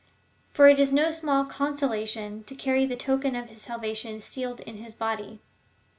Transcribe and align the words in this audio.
For 0.47 0.67
it 0.67 0.79
is 0.79 0.91
no 0.91 1.11
small 1.11 1.45
consolation 1.45 2.43
to 2.45 2.55
carry 2.55 2.87
the 2.87 2.95
token 2.95 3.35
of 3.35 3.49
his 3.49 3.61
salvation 3.61 4.19
sealed 4.19 4.59
in 4.61 4.77
his 4.77 4.95
body. 4.95 5.41